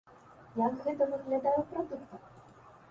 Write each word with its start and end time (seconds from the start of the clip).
Як 0.61 0.73
гэта 0.85 1.03
выглядае 1.11 1.55
ў 1.61 1.63
прадуктах? 1.73 2.21